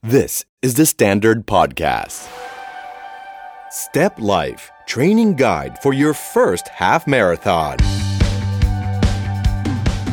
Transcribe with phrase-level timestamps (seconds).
[0.00, 2.27] This is the Standard Podcast.
[3.69, 7.77] Step Life Training Guide for your first half marathon.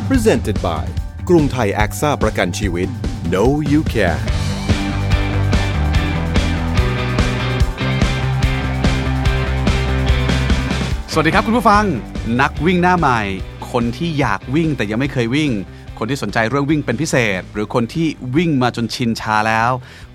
[0.07, 0.85] Presented by
[1.29, 2.89] กรุงไทยแอคซ่าประกันชีวิต
[3.35, 4.21] No You Can
[11.13, 11.85] สวัสดีครับคุณผู้ฟัง
[12.41, 13.21] นักวิ่งหน้าใหม่
[13.73, 15.51] คนที่อยากวิ่งแต่ยังไม่เคยวิ่ง
[15.99, 18.07] คนที่สนใจเรื่องวิ่งเป็นพิเศษ หรือคนที่
[18.37, 19.71] วิ่งมาจนชินชาแล้ว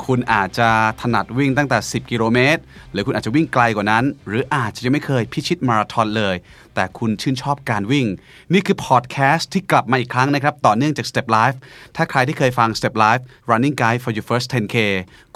[0.05, 0.70] คุณอาจจะ
[1.02, 6.35] ถนัดวิ่งตั้งแต่ 10 กิโลเมตร หรือคุณอาจจะวิ่งไกลกว่านั้น หรืออาจจะยังไม่เคยพิชิตมาราธอนเลย
[6.76, 8.08] แต่คุณชื่นชอบการวิ่ง
[8.54, 11.58] นี่คือพอดแคสต์ที่กลับมาอีกครั้งนะครับ ต่อเนื่องจาก Step Life
[11.95, 14.78] ถ้าใครที่เคยฟัง Step Life Running Guide for your first 10k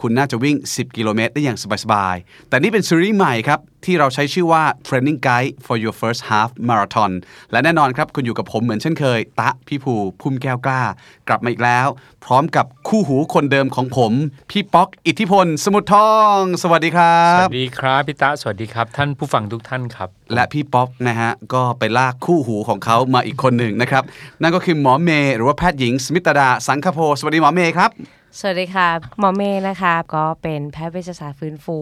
[0.01, 7.11] คุณน่าจะวิ่ง 10 กิโลเมตรได้อย่างสบายๆ แต่นี่เป็นซีรีส์ใหม่ครับ ที่เราใช้ชื่อว่า Training Guide for your first half marathon
[7.51, 10.81] และแน่นอนครับ คุณอยู่กับผมเหมือนเช่นเคย ตะพี่ภูพุ่มแก้วกล้า
[11.27, 11.87] กลับมาอีกแล้ว
[12.25, 14.13] พร้อมกับคู่หูคนเดิมของผม
[14.51, 24.03] พี่ป๊อกอิทธิพล สมุทรทอง สวัสดีครัสบวัสดีครับพี่ตะสวัสดีครับ ท่านผู้ฟังทุกท่านครับ และพี่ป๊อกนะฮะก็ไปลากคู่หูของเขามาอีกคนหนึ่งนะครับ
[24.41, 27.91] นั่นก็คือหมอเมย์หรือว่าแพทย์หญิงสมิตดาสังคโพสวัสดีหมอเมย์ครับ
[28.39, 28.89] สวัสดีค่ะ
[29.19, 31.79] หมอเมย์นะคะก็เป็นแพทย์เวชศาสตร์ฟื้นฟู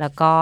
[0.00, 0.32] แล้วก็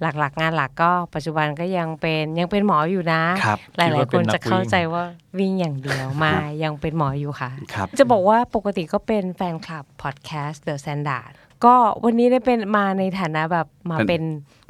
[0.00, 5.02] หลักๆ งานหลักก็ปัจจุบันก็ยังเป็นยังเป็นหมออยู่นะครับหลายๆคนจะเข้าใจว่า
[5.38, 11.32] วิ่งอย่างเดียวมายังเป็นหมออยู่ค่ะครับจะบอกว่าปกติก็เป็นแฟนคลับพอดแคสต์ The Standard
[11.64, 14.22] ก็วันนี้ได้เป็นมาในฐานะแบบมาเป็น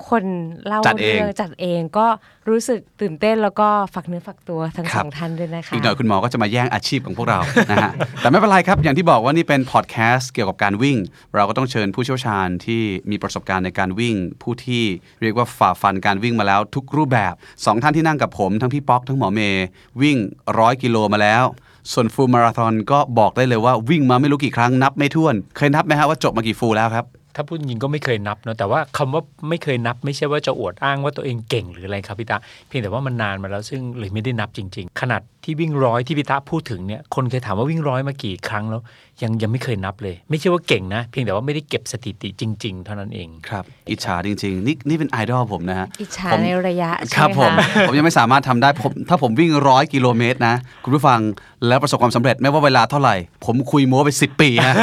[0.08, 0.24] คน
[0.66, 2.06] เล่าจัดเองเรื่องจัดเองก็
[2.48, 10.96] รู้สึกตื่นเต้นแล้วก็ฝักเนื้อฝักตัวทั้งคสรับองท่านด้วยนะคะอีกหน่อยคุณหมอก็จะมาแย่งอาชีพของพวกเรานะฮะแต่ไม่เป็นไรครับอย่างที่บอกว่านี่เป็นพอดแคสต์เกี่ยวกับการวิ่ง
[11.34, 14.84] เราก็ต้องเชิญผู้เชี่ยวชาญที่มีประสบการณ์ในการวิ่ง ผู้ที่
[15.22, 19.66] เรียกว่าฝ่าฟันการวิ่งมาแล้วทุกรูปแบบสองท่านที่นั่งกับผมทั้งพี่ป๊อกทั้งหมอเมย์
[20.02, 20.16] วิ่ง
[20.58, 21.44] ร้อยกิโลมาแล้ว
[21.92, 32.36] ส่วนฟูลมาราธอนก็บอกได้เลยว่าวิ่งมาไม่รู้กี่ครั้งนับไม่ถ้วน เคยนับไหมฮะว่าจบมากี่ฟูลแล้วครับถ้าพูดจริงก็ไม่เคยนับเนอะแต่ว่าคำว่าไม่เคยนับ ไม่ใช่ว่าจะอวดอ้างว่าตัวเองเก่งหรืออะไรครับพี่ตา
[32.68, 38.80] เพียงแต่ว่ามันนานมาแล้วซึ่งเลยไม่ได้นับจริง ๆ ขนาด ที่วิ่งร้อยที่พี่ตะพูดถึงเนี่ยคนเคยถามว่าวิ่งร้อยมากี่ครั้งแล้ว
[39.22, 51.20] ยังยังไม่เคยนับเลย ไม่ใช่ว่าเก่งนะ เพียงแต่ว่าไม่ได้เก็บสถิติจริง ๆ เท่านั้นเองครับ อิจฉาจริง ๆ นี่นี่เป็นไอดอลผมนะฮะอิจฉาผมในระยะคใช่รับไหมผมคะผมยังไม่สามารถทำได้ผมถ้าผมวิ่งร้อยกิโลเมตรนะ คุณผู้ฟัง
[51.66, 54.74] แล้วประสบความสำเร็จไม่ว่าเวลาเท่าไหร่ ผมคุยโม้ไป 10 ปีฮะ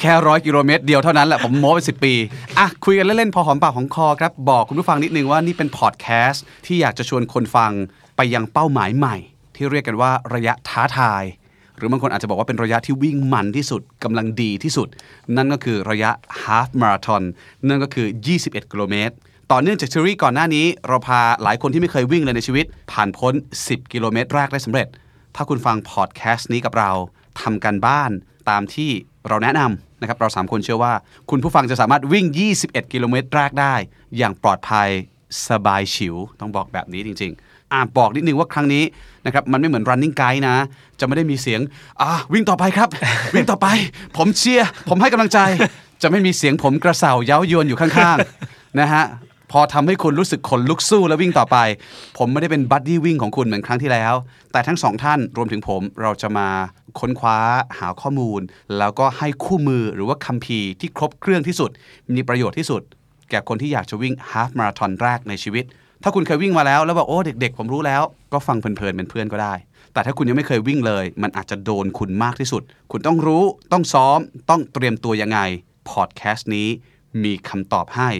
[0.00, 2.14] แค่ร้อยกิโลเมตรเดียวเท่านั้นแหละผมโม้ไป 10 ปี
[2.58, 7.72] อะคุยกันเล่นๆพอหอมปากหอมคอครับบอกคุณผู้ฟังนิดนึงว่านี่เป็นพอดแคสต์ที่อยากจะชวนคนฟัง
[8.16, 9.16] ไปยังเป้าหมายใหม่
[9.58, 11.24] ที่เรียกกันว่าระยะท้าทาย
[11.76, 14.88] หรือบางคนอาจจะบอกว่าเป็นระยะที่วิ่งมันที่สุดกำลังดีที่สุด
[15.36, 16.10] นั่นก็คือระยะ
[16.42, 17.22] half marathon
[17.68, 18.06] นั่นก็คือ
[18.38, 19.14] 21 กิโลเมตร
[19.52, 24.86] ต่อเนื่องจากซีรีส์ก่อนหน้านี้ เราพาหลายคนที่ไม่เคยวิ่งเลยในชีวิต ผ่านพ้น 10 กิโลเมตรแรกได้สำเร็จ
[25.34, 26.90] ถ้าคุณฟังพอดแคสต์นี้กับเรา
[27.40, 28.10] ทำกันบ้าน
[28.50, 28.90] ตามที่
[29.28, 30.94] เราแนะนำนะครับ เราสามคนเชื่อว่า
[31.30, 32.26] คุณผู้ฟังจะสามารถวิ่ง
[32.60, 33.74] 21 กิโลเมตรแรกได้
[34.16, 34.88] อย่างปลอดภัย
[35.48, 38.84] สบายฉิว ต้องบอกแบบนี้จริงๆ อ่าบอกนิดนึงว่าครั้งนี้
[39.26, 40.56] นะครับมันไม่เหมือน running guide นะ
[41.00, 41.60] จะไม่ได้มีเสียง
[42.00, 42.88] อ่าวิ่งต่อไปครับ
[43.34, 43.66] วิ่งต่อไป
[44.16, 45.38] ผมเชียร์ผมให้กำลังใจ
[46.02, 49.04] จะไม่มีเสียงผมกระเสาเย้ายวนอยู่ข้างๆนะฮะ
[49.52, 51.56] พอทำให้คุณรู้สึกขนลุกสู้และวิ่งต่อไป
[52.18, 54.14] ผมไม่ได้เป็นบัดดี้วิ่งของคุณเหมือนครั้งที่แล้ว
[54.52, 56.48] แต่ทั้งสองท่านรวมถึงผมเราจะมา
[56.98, 57.38] ค้นคว้า
[57.78, 58.40] หาข้อมูล
[58.78, 61.70] แล้วก็ให้คู่มือหรือว่าคัมภีร์ที่ครบเครื่องที่สุด
[62.14, 62.82] มีประโยชน์ที่สุด
[63.30, 65.64] แก่คนที่อยากจะวิ่ง half marathon แรกในชีวิต
[66.02, 69.54] ถ้าคุณเคยวิ่งมาแล้วแล้วบอกโอ้เด็ก ๆ ผมรู้แล้ว ก็ฟังเพลินๆเป็นเพื่อนก็ได้
[69.92, 73.42] แต่ถ้าคุณยังไม่เคยวิ่งเลย มันอาจจะโดนคุณมากที่สุด คุณต้องรู้
[73.72, 74.18] ต้องซ้อม
[74.50, 75.38] ต้องเตรียมตัวยังไง
[75.90, 76.68] พอดแคสต์นี้
[77.24, 78.10] มีคำตอบให้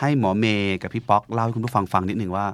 [0.00, 2.46] ให้หมอเมย์กับพี่ป๊อกเล่าให้คุณผู้ฟังฟังนิดหนึ่งว่า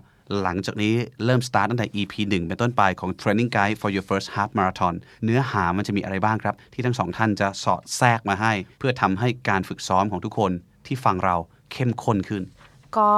[0.42, 10.52] หลังจากนี้เริ่มสตาร์ทตั้งแต่ EP 1 เป็นต้นไปของ Training Guide for your first half marathon เนื้อหามันจะมีอะไรบ้างครับ ที่ทั้งสองท่านจะสอดแทรกมาให้ เพื่อทำให้การฝึกซ้อมของทุกคน
[10.86, 11.36] ที่ฟังเรา
[11.72, 12.42] เข้มข้นขึ้น
[12.96, 13.10] ก็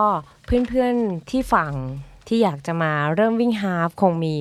[0.68, 1.72] เพื่อนๆที่ฝั่ง
[2.28, 4.34] ที่อยากจะมาเริ่มวิ่งฮาฟคงมี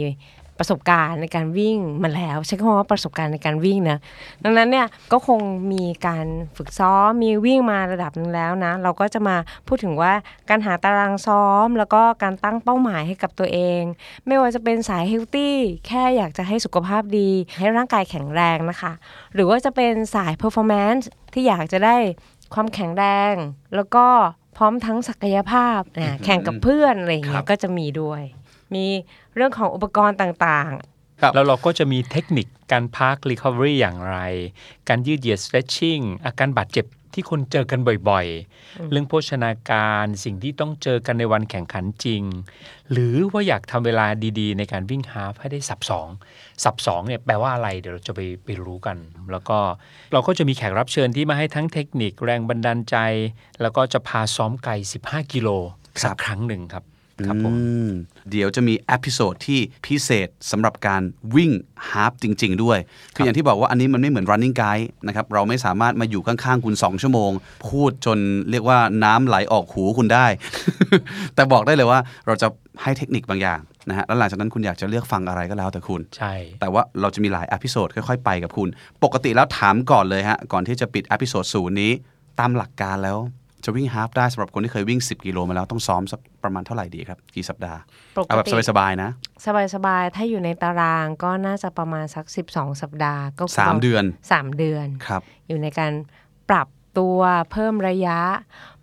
[0.59, 3.99] ประสบการณ์ในการวิ่งมาแล้ว ใช้คำว่าประสบการณ์ในการวิ่งนะ
[4.43, 5.39] ดังนั้นเนี่ยก็คง
[5.73, 6.25] มีการ
[6.57, 9.35] ฝึกซ้อมมีวิ่งมาระดับหนึงแล้วนะ เราก็จะมา
[9.67, 10.13] พูดถึงว่า
[10.49, 13.81] การหาตารางซ้อม แล้วก็การตั้งเป้าหมายให้กับตัวเอง
[14.27, 15.55] ไม่ว่าจะเป็นสายเฮลตี้
[15.87, 18.93] แค่อยากจะให้สุขภาพดี ให้ร่างกายแข็งแรงนะคะ
[19.33, 21.95] หรือว่าจะเป็นสาย performance ที่อยากจะได้
[22.53, 23.33] ความแข็งแรง
[23.75, 24.05] แล้วก็
[24.59, 28.21] พร้อมทั้งศักยภาพนะแข่งกับเพื่อนอะไรอย่างเงี้ครัยบก็จะมีด้วย
[28.75, 28.85] มี
[29.35, 34.17] เรื่องของอุปกรณ์ต่างๆครับแล้วเราก็จะมีเทคนิคการพัก recovery อย่างไร
[34.89, 36.85] การยืดเหยียด stretching อาการบาดเจ็บ
[37.19, 37.79] ที่คนเจอกัน
[38.09, 42.23] บ่อยๆ เรื่องโภชนาการสิ่งที่ต้องเจอกันในวันแข่งขันจริง
[42.91, 44.05] หรือว่าอยากทำเวลา
[44.39, 46.07] ดีๆ ในการวิ่ง half ให้ได้ sub สอง
[46.63, 48.97] sub สองเนี่ยแปลว่าอะไรเดี๋ยวเราจะไปไปรู้กัน
[49.31, 49.57] แล้วก็
[50.13, 52.95] เราก็จะมีแขกรับเชิญที่มาให้ทั้งเทคนิคแรงบันดาลใจ
[53.61, 54.73] แล้วก็จะพาซ้อมไกล
[55.03, 55.49] 15 กิโล
[56.03, 56.83] สักครั้งหนึ่งครับ
[57.27, 57.89] ครับผมอืม
[58.31, 61.01] เดี๋ยวจะมี episode ที่พิเศษสำหรับการ
[61.35, 61.51] วิ่ง
[61.89, 62.77] half จริง ๆ ด้วย
[63.15, 67.31] คืออย่างที่บอกว่าอันนี้มันไม่เหมือน running guide นะครับเราไม่สามารถมาอยู่ข้าง ๆ คุณ 2 ชั่วโมง
[67.67, 68.17] พูดจน
[68.51, 70.25] เรียกว่าน้ำไหลออกหูคุณได้
[71.35, 72.47] แต่บอกได้เลยว่าเราจะ
[72.81, 78.67] ให้เทคนิคบางอย่างนะฮะแล้วหลังจากนั้นคุณอยากจะเลือกฟังอะไรก็แล้วแต่คุณ ใช่ แต่ว่าเราจะมีหลาย episode ค่อยๆ ไปกับคุณ
[79.03, 81.91] ปกติแล้วถามก่อนเลยฮะก่อนที่จะปิด episode ศูนย์นี้
[82.39, 83.17] ตามหลักการแล้ว
[83.65, 87.79] จะวิ่ง half ได้สำหรับคนที่เคยวิ่ง 10 กิโลมาแล้วต้องซ้อมสักประมาณเท่าไหร่ดีครับกี่สัปดาห์
[88.17, 89.09] ปกติเอาแบบสบายๆนะ
[89.75, 95.91] สบายๆ ถ้าอยู่ในตารางก็น่าจะประมาณสัก 12 สัปดาห์ก็คือสามเดือนสามเดือนครับอยู่ในการ
[96.51, 96.67] ปรับ
[96.99, 97.19] ตัว
[97.51, 98.19] เพิ่มระยะ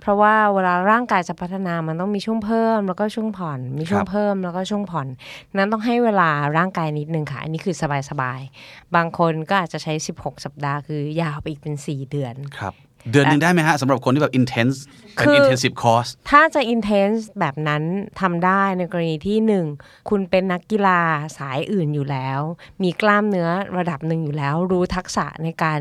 [0.00, 5.08] เพราะว่าเวลาร่างกายจะพัฒนามันต้องมีช่วงเพิ่ม แล้วก็ช่วงผ่อน มีช่วคงรับเพิ่มแล้วก็ช่วงผ่อน
[5.56, 7.76] นั้นต้องให้เวลาร่างกายนิดนึงค่ะ อันนี้คือ
[8.10, 12.74] สบายๆบางคนก็อาจจะใช้ 16 สัปดาห์คือยาวไปอีกเป็น 4 เดือนครับ
[13.10, 14.76] เดือนหนึ่งได้ไหมฮะสำหรับคนที่แบบ intense
[15.14, 17.82] เป็นคือ intensive course ถ้าจะ intense แบบนั้น
[18.20, 19.66] ทำได้ในกรณีที่หนึ่ง
[20.08, 21.00] คุณเป็นนักกีฬา
[21.38, 22.40] สายอื่นอยู่แล้ว
[22.82, 25.80] มีกล้ามเนื้อระดับหนึ่งอยู่แล้ว รู้ทักษะในการ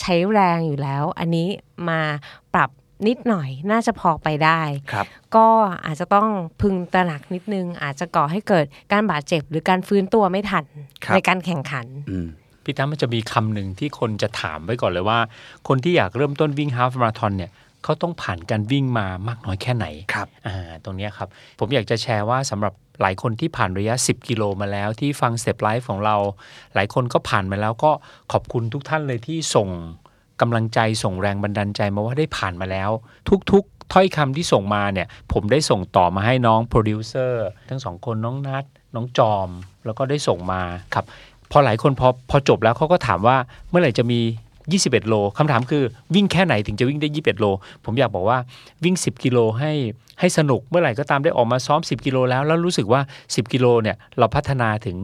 [0.00, 1.48] ใช้แรงอยู่แล้ว อันนี้
[1.88, 2.00] มา
[2.54, 2.70] ปรับ
[3.06, 4.60] นิดหน่อยน่าจะพอไปได้
[4.92, 5.06] ครับ
[5.36, 5.48] ก็
[5.86, 6.28] อาจจะต้อง
[6.60, 10.64] พึงตระหนักนิดนึง อาจจะก่อให้เกิดการบาดเจ็บ หรือการฟื้นตัวไม่ทัน
[11.04, 12.28] ครับในการแข่งขันอืม
[12.64, 15.18] พี่ตั้มมันจะมีคำหนึ่งที่คนจะถามไว้ก่อนเลยว่า
[15.68, 17.50] คนที่อยากเริ่มต้นวิ่งฮาล์ฟมาราธอนเนี่ย
[17.84, 21.28] เขาต้องผ่านการวิ่งมามากน้อยแค่ไหนครับอ่าตรงเนี้ยครับ
[21.58, 26.16] ผมอยากจะแชร์ว่าสำหรับหลายคนที่ผ่านระยะ 10 กิโลมาแล้วที่ฟังสเต็ปไลฟ์ของเรา
[26.74, 27.90] หลายคนก็ผ่านมาแล้วก็
[28.32, 29.68] ขอบคุณทุกท่านเลยที่ส่ง
[30.40, 32.90] กำลังใจส่งแรงบันดาลใจมาว่าได้ผ่านมาแล้ว
[33.52, 38.64] ทุกๆ ถ้อยคำที่ส่งมาเนี่ย ผมได้ส่งต่อมาให้น้องโปรดิวเซอร์ทั้งสองคนน้องนัท
[38.94, 39.48] น้องจอม
[39.84, 40.62] แล้วก็ได้ส่งมา
[40.94, 41.04] ครับ
[41.52, 43.36] พอหลายคนพอพอจบแล้วเขาก็ถามว่า
[43.70, 44.20] เมื่อไหร่จะมี
[44.64, 45.82] 21 โลคำถามคือ
[46.14, 47.46] วิ่งแค่ไหนถึงจะวิ่งได้ 21 โล
[47.84, 48.38] ผมอยากบอกว่า
[48.84, 49.72] วิ่ง 10 กิโลให้
[50.20, 54.96] ให้สนุกเมื่อไหร่ก็ตามได้ออกมาซ้อม 10 กิโลแล้ว แล้วรู้สึกว่า 10 กิโลเนี่ยเราพัฒนาถึง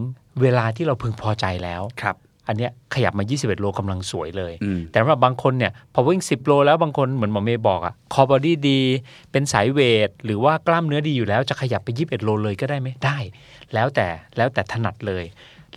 [0.43, 2.17] เวลาที่เราพึงพอใจแล้วครับ
[2.49, 8.81] อันเนี้ยขยับมา 21 โลกำลังสวยเลยอืมแต่สำหรับบางคนเนี่ยพอวิ่ง 10 โลแล้วบางคนเหมือนหมอเมย์บอกอะคอบอดี้ดี
[9.33, 13.19] เป็นสายเวท หรือว่ากล้ามเนื้อดีอยู่แล้วจะขยับไป 21 โลเลยก็ได้ไหมได้
[13.75, 15.25] แล้วแต่แล้วแต่ถนัดเลย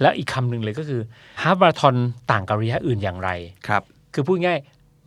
[0.01, 1.01] แล้วอีกคำหนึ่งเลยก็คือ
[1.41, 1.95] ฮาล์ฟมาราธอน
[2.31, 3.29] ต่างกับระยะอื่นอย่างไร
[3.67, 3.81] ครับ
[4.13, 4.59] คือพูดง่าย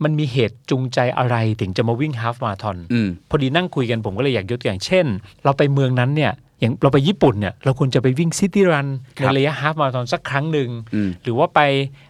[0.03, 5.05] มันมีเหตุจูงใจอะไรถึงจะมาวิ่งฮาล์ฟมาราธอนอืมพอดีนั่งคุยกันผมก็เลยอยากยกตัวอย่างเช่น
[5.43, 8.87] เราไปเมืองนั้นเนี่ยอย่างเราไปญี่ปุ่นเนี่ยเราควรจะไปวิ่งซิตี้รัน
[9.17, 11.59] คในรับระยะฮาล์ฟมาราธอนสักครั้งหนึ่งอืมหรือว่าไป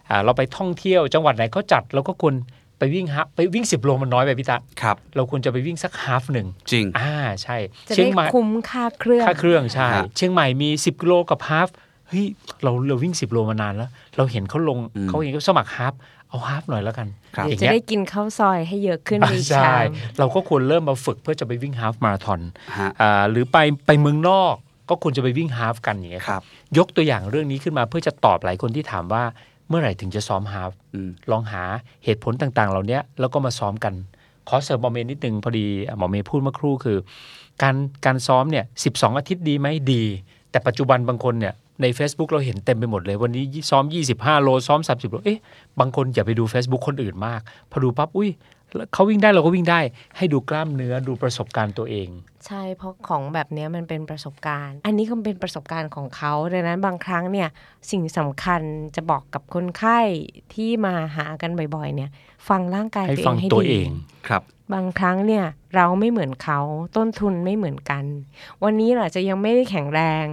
[0.08, 2.34] อ่าเราไปท่องเที่ยวจังหวัดไหนเขาจัดเราก็ควร
[2.78, 7.12] ไปวิ่งฮาล์ฟไปวิ่ง10โลมันน้อยไปพี่ตะครับเราควรจะไปวิ่งสักฮาล์ฟหนึ่งจริงอ่า
[7.42, 7.56] ใช่
[7.88, 11.68] จะเชียได้งใหม่คุ้มค่าเครื่องค่าเครื่องใช่ฮะเชียงใหม่มี 10กิโลกับฮาล์ฟ
[12.08, 12.24] เฮ้ย
[12.62, 15.94] เราเราวิ่ง10โลมานานแล้ว เราเห็นเขาลงอืมเขาเองก็สมัครฮาล์ฟ
[16.28, 19.86] เอาฮาล์ฟหน่อยแล้วกันครับอย่างจะเงี้ยได้กินข้าวซอยให้เยอะขึ้นในใช่ชาม
[20.18, 22.40] เราก็ควรเริ่มมาฝึกเพื่อจะไปวิ่งฮาล์ฟมาราธอน
[22.78, 24.54] ฮะอ่าหรือไปไปเมืองนอก
[24.90, 26.42] ก็ควรจะไปวิ่งฮาล์ฟกันอย่างเงี้ยครับ
[26.78, 29.22] ยกตัวอย่างเรื่องนี้ขึ้นมาเพื่อจะตอบหลายคนที่ถามว่า
[29.68, 31.62] เมื่อไหร่ถึงจะซ้อมฮาล์ฟอืมลองหา
[32.04, 33.94] เหตุผลต่างๆ เหล่านี้แล้วก็มาซ้อมกัน
[34.48, 35.66] ขอเสริมหมอเมย์นิดนึงพอดี
[35.98, 36.98] หมอเมย์พูดเมื่อครู่คือ
[37.62, 37.76] การ
[38.06, 40.04] การซ้อมเนี่ยสิอาทิตย์ดีไหมดี
[40.50, 43.84] แต่ปัจจุบันบางคนเนี่ย ใน Facebook เราเห็นเต็มไปหมดเลย วันนี้ซ้อม
[44.14, 45.40] 25 โลซ้อม 30 โลเอ๊ะ
[45.80, 47.40] บางคนอย่าไปดู Facebook คนอื่นมาก
[47.70, 48.30] พอดูปั๊บอุ้ย
[48.92, 49.80] เขาวิ่งได้เราก็วิ่งได้
[50.16, 52.08] ให้ดูกล้ามเนื้อดูประสบการณ์ตัวเอง
[52.46, 57.48] ใช่เพราะของแบบเนี้ยมันเป็นประสบการณ์ อันนี้ก็เป็นประสบการณ์ของเขาดังนั้นบางครั้งเนี่ย
[57.90, 58.60] สิ่งสำคัญ
[58.96, 60.00] จะบอกกับคนไข้
[60.54, 62.10] ที่มาหากันบ่อยๆ เนี่ย
[62.48, 63.90] ฟังร่างกายให้ตัวฟัเองงให้ตัวดีเอง
[64.28, 64.42] ครับ
[64.74, 65.44] บางครั้งเนี่ย
[65.76, 66.60] เราไม่เหมือนเขา
[66.96, 68.04] ต้นทุนไม่เหมือนกัน
[68.64, 70.26] วันนี้เราอาจจะยังไม่ได้แข็งแรง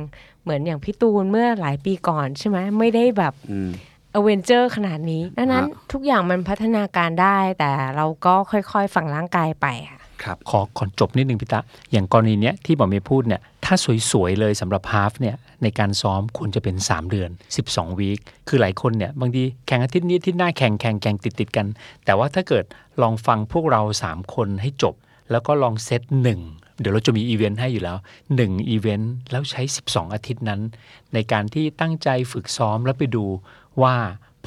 [0.44, 3.72] เหมือนอย่างพี่ตูนเมื่อหลายปีก่อนใช่ไหมไม่ได้แบบอืม
[4.16, 13.76] Avenger ขนาดนี้ดังนั้นฮะทุกอย่างมันพัฒนาการได้ แต่เราก็ค่อยๆฟังร่างกายไปค่ะครับขอขอจบนิดนึงพี่ตะ อย่างกรณีเนี้ยที่หมอเมย์พูดเนี่ยถ้า
[14.12, 17.30] สวย ๆ เลยสำหรับ half เนี่ยในการซ้อมควรจะเป็น 3 เดือน
[17.66, 21.68] 12 week คือหลายคนเนี่ยบางทีแข่งอาทิตย์นี้อาทิตย์หน้าแข่งแข่งแข่งติดติดๆกัน
[22.06, 22.66] แต่ว่าถ้าเกิด
[23.02, 24.96] ลองฟังพวกเรา 3 คนให้จบ
[25.32, 26.40] แล้วก็ลองเซตหนึ่ง
[26.80, 27.98] เดี๋ยวเราจะมีอีเวนต์ให้อยู่แล้ว
[28.34, 30.62] 1อีเวนต์แล้วใช้ 12 อาทิตย์นั้น
[31.14, 33.26] ในการที่ตั้งใจฝึกซ้อมแล้วไปดู
[33.82, 33.96] ว่า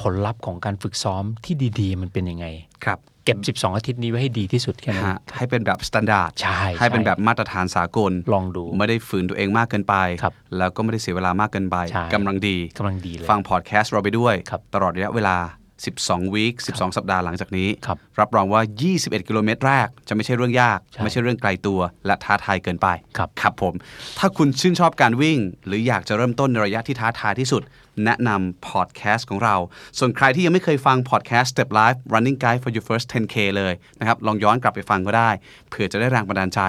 [0.01, 2.45] ผลลัพธ์ของการฝึกซ้อมที่ดีๆ มันเป็นยังไง
[2.85, 15.37] ครับเก็บ 12 อาทิตย์นี้ไว้ให้ดีที่สุดแค่นั้นฮะให้เป็นแบบ standard ใช่ให้เป็นใช่แบบมาตรฐานสากลลองดู ไม่ได้ฝืนตัวเองมากเกินไปครับแล้วก็ไม่ได้เสียเวลามากเกินไปใช่กำลังดีกำลังดีเลยฟังพอดแคสต์เราไปด้วยครับตลอดระยะเวลา
[15.85, 18.61] 12 วีค12 สัปดาห์หลังจากนี้ครับรับรองว่า
[18.95, 23.73] 21 กิโลเมตรแรก จะไม่ใช่เรื่องยากใช่ไม่ใช่เรื่องไกลตัว และท้าทายเกินไปครับครับผม
[24.19, 27.61] ถ้าคุณชื่นชอบการวิ่ง หรืออยากจะเริ่มต้นในระยะที่ท้าทายที่สุด
[28.05, 29.55] แนะนำพอดแคสต์ของเรา
[29.99, 35.29] ส่วนใครที่ยังไม่เคยฟังพอดแคสต์ Step Life Running Guide for Your First 10K เลยนะครับลองย้อนกลับไปฟังก็ได้
[35.69, 36.61] เผื่อจะได้แรงบันดาลใจ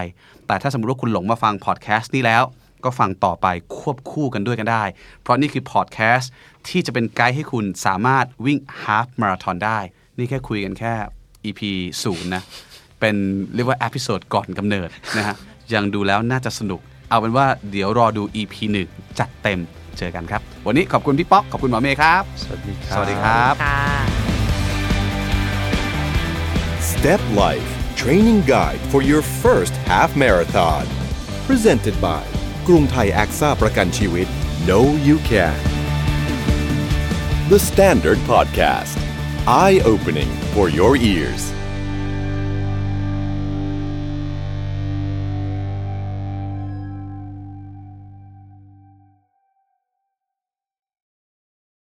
[0.46, 2.42] แต่ถ้าสมมติว่าคุณหลงมาฟังพอดแคสต์นี้แล้ว
[2.84, 4.84] ก็ฟังต่อไปควบคู่กันด้วยกันได้
[5.22, 6.30] เพราะนี่คือพอดแคสต์
[6.68, 9.78] ที่จะเป็นไกด์ให้คุณสามารถวิ่ง half marathon ได้
[10.18, 10.92] นี่แค่คุยกันแค่
[11.44, 11.60] EP
[12.02, 12.42] ศูนย์นะ
[13.00, 13.16] เป็น
[13.54, 15.36] เรียกว่า episode ก่อนกำเนิดนะฮะ
[15.74, 16.80] ยังดูแล้วน่าจะสนุก
[17.10, 18.54] เอาเป็นว่าเดี๋ยวรอดู EP
[18.88, 19.60] 1จัดเต็ม
[19.98, 23.82] เจอกันครับ วันนี้ขอบคุณพี่ป๊อก ขอบคุณหมอเมย์ครับ สวัสดีครับ สวัสดีครับค่ะ
[26.92, 27.70] Step Life
[28.00, 30.84] Training Guide for your first half marathon
[31.48, 34.27] Presented by กรุงไทยแอคซ่าประกันชีวิต
[34.67, 35.59] Know You Can
[37.51, 38.97] The Standard Podcast
[39.63, 41.43] Eye Opening for your ears